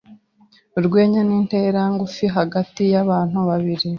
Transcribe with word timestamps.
Urwenya 0.77 1.21
nintera 1.27 1.81
ngufi 1.93 2.25
hagati 2.35 2.83
yabantu 2.93 3.37
babiri. 3.49 3.87